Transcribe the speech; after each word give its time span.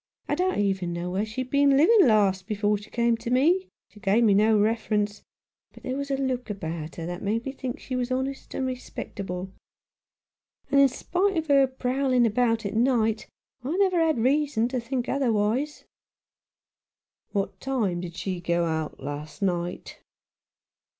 I 0.27 0.33
don't 0.33 0.57
even 0.57 0.93
know 0.93 1.11
where 1.11 1.27
she'd 1.27 1.51
been 1.51 1.77
living 1.77 2.07
last 2.07 2.47
before 2.47 2.75
she 2.79 2.89
came 2.89 3.15
to 3.17 3.29
me. 3.29 3.67
She 3.89 3.99
gave 3.99 4.23
me 4.23 4.33
no 4.33 4.57
reference, 4.59 5.21
but 5.73 5.83
there 5.83 5.95
was 5.95 6.09
a 6.09 6.17
look 6.17 6.49
about 6.49 6.95
her 6.95 7.05
that 7.05 7.21
made 7.21 7.45
me 7.45 7.51
think 7.51 7.79
she 7.79 7.95
was 7.95 8.09
honest 8.09 8.55
and 8.55 8.65
respectable, 8.65 9.51
and 10.71 10.81
in 10.81 10.87
spite 10.87 11.37
of 11.37 11.45
her 11.49 11.67
prowling 11.67 12.25
about 12.25 12.65
at 12.65 12.73
night, 12.73 13.27
I 13.63 13.69
had 13.69 13.77
never 13.79 14.13
reason 14.19 14.67
to 14.69 14.79
think 14.79 15.07
otherwise." 15.07 15.83
"What 17.31 17.59
time 17.59 18.01
did 18.01 18.15
she 18.15 18.41
go 18.41 18.65
out 18.65 19.03
last 19.03 19.43
night?" 19.43 19.99